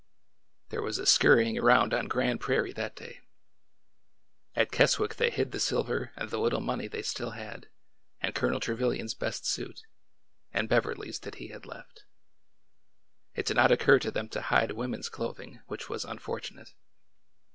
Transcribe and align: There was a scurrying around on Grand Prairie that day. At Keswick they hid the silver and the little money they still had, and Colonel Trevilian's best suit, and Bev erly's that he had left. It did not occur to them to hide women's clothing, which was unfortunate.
There 0.69 0.81
was 0.81 0.97
a 0.97 1.05
scurrying 1.05 1.59
around 1.59 1.93
on 1.93 2.07
Grand 2.07 2.39
Prairie 2.41 2.71
that 2.73 2.95
day. 2.95 3.19
At 4.55 4.71
Keswick 4.71 5.17
they 5.17 5.29
hid 5.29 5.51
the 5.51 5.59
silver 5.59 6.11
and 6.15 6.31
the 6.31 6.39
little 6.39 6.59
money 6.59 6.87
they 6.87 7.03
still 7.03 7.33
had, 7.37 7.69
and 8.19 8.33
Colonel 8.33 8.59
Trevilian's 8.59 9.13
best 9.13 9.45
suit, 9.45 9.83
and 10.51 10.67
Bev 10.67 10.85
erly's 10.85 11.19
that 11.19 11.35
he 11.35 11.49
had 11.49 11.67
left. 11.67 12.05
It 13.35 13.45
did 13.45 13.57
not 13.57 13.71
occur 13.71 13.99
to 13.99 14.09
them 14.09 14.27
to 14.29 14.41
hide 14.41 14.71
women's 14.71 15.07
clothing, 15.07 15.59
which 15.67 15.87
was 15.87 16.03
unfortunate. 16.03 16.73